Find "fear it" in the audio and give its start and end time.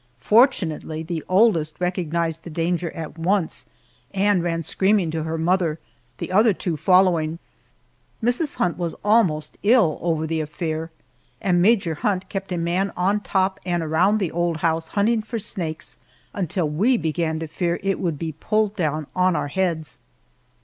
17.45-17.99